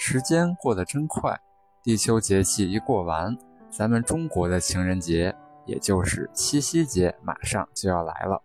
[0.00, 1.36] 时间过得真快，
[1.82, 3.36] 立秋节气一过完，
[3.68, 5.34] 咱们中国的情人节，
[5.66, 8.40] 也就是七夕节，马上就要来了。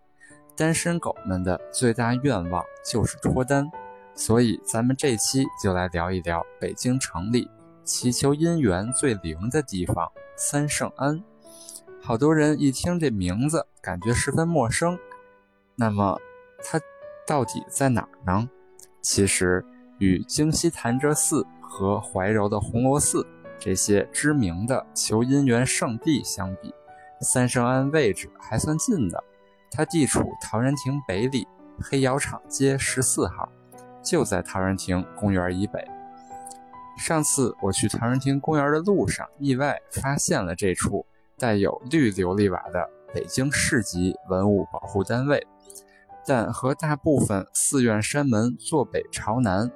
[0.56, 3.70] 单身狗们的最大愿望就是脱单，
[4.16, 7.48] 所以咱们这期就来聊一聊北京城里
[7.84, 11.22] 祈求姻缘最灵的地方——三圣庵。
[12.02, 14.98] 好多人一听这名字，感觉十分陌生。
[15.76, 16.20] 那么，
[16.64, 16.80] 它
[17.24, 18.50] 到底在哪儿呢？
[19.02, 19.64] 其实。
[19.98, 23.26] 与京西潭柘寺和怀柔的红螺寺
[23.58, 26.74] 这些知名的求姻缘圣地相比，
[27.20, 29.22] 三圣庵位置还算近的。
[29.70, 31.46] 它地处陶然亭北里
[31.80, 33.48] 黑窑厂街十四号，
[34.02, 35.84] 就在陶然亭公园以北。
[36.96, 41.04] 上次我去陶然亭公园的路上，意外发现了这处
[41.38, 45.44] 带有绿琉璃瓦的北京市级文物保护单位，
[46.24, 49.70] 但和大部分寺院山门坐北朝南。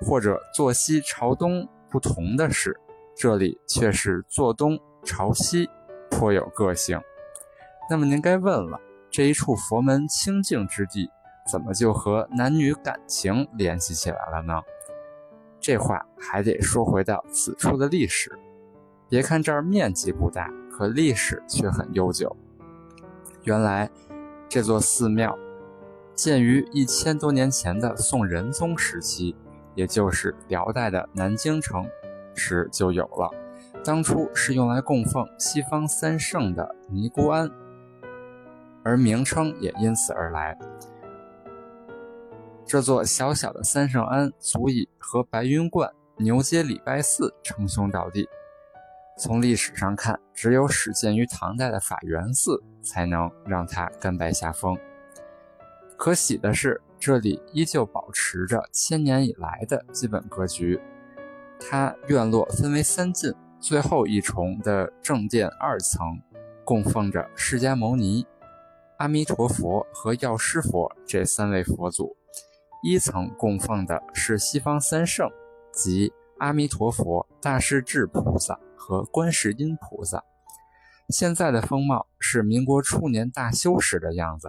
[0.00, 2.78] 或者坐西朝东不同的是，
[3.16, 5.68] 这里却是坐东朝西，
[6.10, 7.00] 颇有个性。
[7.90, 11.08] 那么您该问了，这一处佛门清净之地，
[11.50, 14.60] 怎么就和男女感情联系起来了呢？
[15.60, 18.38] 这话还得说回到此处的历史。
[19.08, 22.36] 别看这儿面积不大，可历史却很悠久。
[23.42, 23.90] 原来，
[24.48, 25.36] 这座寺庙
[26.14, 29.34] 建于一千多年前的宋仁宗时期。
[29.78, 31.88] 也就是辽代的南京城
[32.34, 33.30] 时就有了，
[33.84, 37.48] 当初是用来供奉西方三圣的尼姑庵，
[38.82, 40.58] 而名称也因此而来。
[42.66, 48.28] 这座小小的三圣庵足以和白云观、牛街礼拜寺称兄道弟。
[49.16, 54.76] 从历史上看，只有始建于唐代的法源寺才能让它甘拜下风。
[55.96, 56.80] 可喜的是。
[57.00, 60.80] 这里依旧保持着千年以来的基本格局。
[61.60, 66.20] 它院落分为三进，最后一重的正殿二层
[66.64, 68.26] 供奉着释迦牟尼、
[68.98, 72.16] 阿弥陀佛和药师佛这三位佛祖；
[72.82, 75.28] 一层供奉的是西方三圣，
[75.72, 80.22] 即阿弥陀佛、大势至菩萨和观世音菩萨。
[81.08, 84.48] 现在的风貌是民国初年大修时的样子。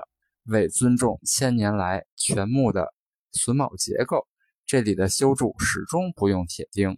[0.50, 2.94] 为尊重千年来全木的
[3.34, 4.28] 榫卯结构，
[4.66, 6.98] 这里的修筑始终不用铁钉。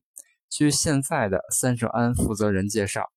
[0.50, 3.10] 据现在的三圣庵负责人介绍，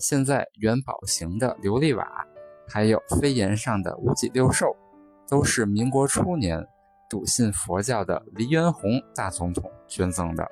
[0.00, 2.26] 现在元宝形的琉璃瓦，
[2.68, 4.76] 还有飞檐上的五脊六兽，
[5.28, 6.66] 都是民国初年
[7.08, 10.46] 笃信佛教的黎元洪大总统捐赠的。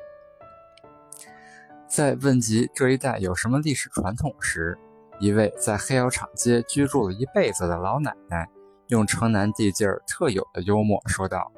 [1.87, 4.78] 在问及这一带有什么历史传统时，
[5.20, 8.49] 一位在黑窑厂街居住了一辈子的老奶奶。
[8.93, 11.51] 用城南地界儿特有的幽默说道：“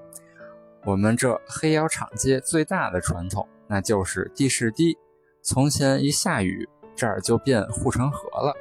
[0.86, 4.96] 我们这黑窑厂街最大的传统，那就是地势低。
[5.42, 8.54] 从前一下雨，这儿就变护城河了。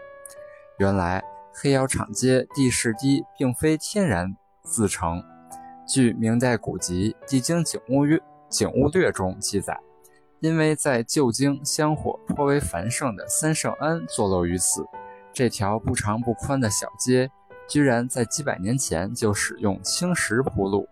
[0.80, 1.24] 原来
[1.54, 5.24] 黑窑厂街地势低，并非天然自成。
[5.88, 8.18] 据明代古籍《地经景物略》
[8.50, 9.80] 景物略中记载，
[10.40, 14.84] 因为在旧京香火颇为繁盛的三圣庵坐落于此，
[15.32, 17.30] 这条不长不宽的小街。”
[17.68, 20.88] 居然在几百年前就使用青石铺路，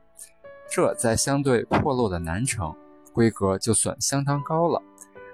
[0.69, 2.73] 这在相对破落的南城，
[3.13, 4.81] 规格就算相当高了。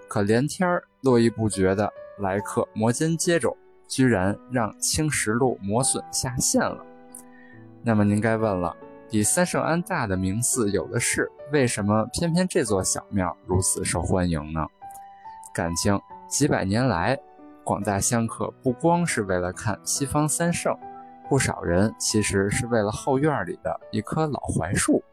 [0.08, 3.56] 可连天儿络绎不绝的来客摩肩接踵，
[3.88, 6.84] 居然让青石路磨损下线了。
[7.84, 8.76] 那么您该问了，
[9.10, 14.66] 比三圣庵大的名寺有的是，为什么偏偏这座小庙如此受欢迎呢？
[15.54, 17.18] 感情几百年来，
[17.64, 20.76] 广大香客不光是为了看西方三圣。
[21.30, 25.04] 不少人其实是为了后院里的一棵老槐树。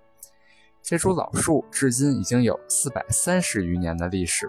[0.83, 4.49] 这株老树至今已经有四百三十余年的历史，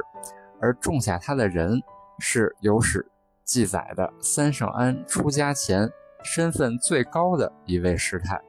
[0.61, 1.81] 而种下它的人
[2.19, 3.05] 是有史
[3.43, 5.89] 记载的三圣庵出家前
[6.23, 8.39] 身份最高的一位师太。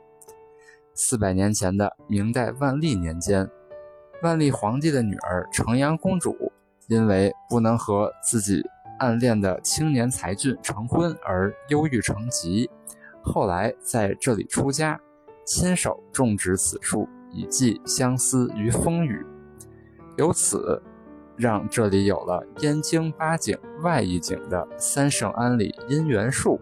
[0.95, 3.49] 四百年前的明代万历年间，
[4.23, 6.53] 万历皇帝的女儿承阳公主
[6.89, 8.63] 因为不能和自己
[8.99, 12.69] 暗恋的青年才俊成婚而忧郁成疾。
[13.27, 14.99] 后来在这里出家，
[15.45, 19.27] 亲手种植此树，以寄相思于风雨。
[20.17, 20.81] 由此，
[21.37, 26.61] 让这里有了燕京八景外一景的三圣庵里姻缘树。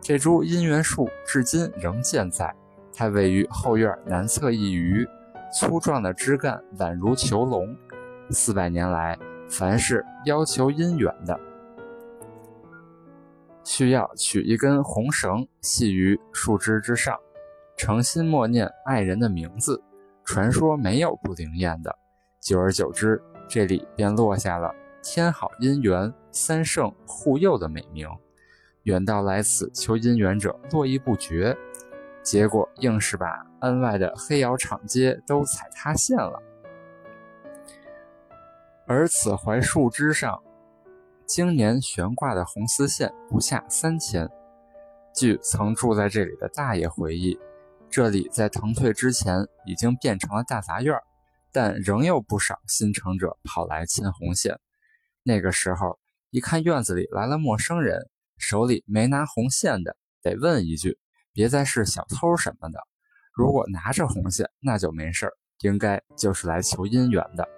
[0.00, 2.52] 这株姻缘树至今仍健在，
[2.92, 5.06] 它位于后院南侧一隅，
[5.52, 7.76] 粗壮的枝干宛如囚笼。
[8.30, 9.16] 四百年来，
[9.48, 11.38] 凡是要求姻缘的，
[13.66, 17.18] 需要取一根红绳系于树枝之上，
[17.76, 19.82] 诚心默念爱人的名字。
[20.24, 21.92] 传说没有不灵验的，
[22.40, 24.72] 久而久之，这里便落下了
[25.02, 28.08] “天好姻缘，三圣护佑”的美名。
[28.84, 31.56] 远道来此求姻缘者络绎不绝，
[32.22, 36.40] 结果硬是把恩外的黑窑厂街都踩塌陷了。
[38.86, 40.40] 而此槐树枝上，
[41.26, 44.28] 经年悬挂的红丝线不下三千。
[45.14, 47.38] 据曾住在这里的大爷回忆。
[47.88, 50.98] 这里在腾退之前已经变成了大杂院，
[51.52, 54.58] 但仍有不少新城者跑来牵红线。
[55.22, 55.98] 那个时候，
[56.30, 60.98] 一看院子里来了陌生人，手里没拿红线的，得问一句
[61.32, 62.78] ：“别再是小偷什么的。”
[63.32, 67.48] 如果拿着红线，那就没事儿，应该就是来求姻缘的。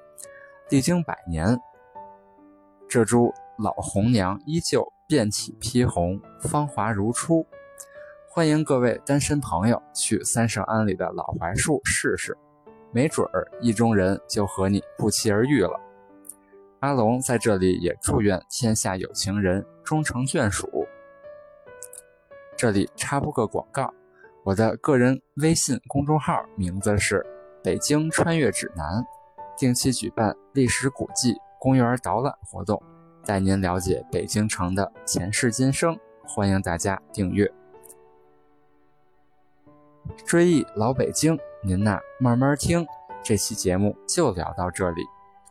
[0.71, 1.59] 历经百年，
[2.89, 7.45] 这株老红娘依旧遍体披红，芳华如初。
[8.31, 12.39] 欢迎各位单身朋友去三圣庵里的老槐树试试，
[12.93, 15.73] 没准儿意中人就和你不期而遇了。
[16.79, 20.87] 阿龙在这里也祝愿天下有情人终成眷属。
[22.57, 23.93] 这里插播个广告，
[24.45, 27.27] 我的个人微信公众号名字是
[27.61, 29.05] “北京穿越指南”，
[29.59, 32.81] 定期举办历史古迹、公园导览活动，
[33.29, 35.95] 带您了解北京城的前世今生。
[36.25, 37.53] 欢迎大家订阅。
[40.25, 42.87] 追忆老北京，您呐慢慢听。
[43.23, 45.03] 这期节目就聊到这里，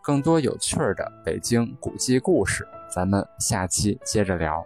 [0.01, 4.65] 更多有趣儿的北京古迹故事，咱们下期接着聊。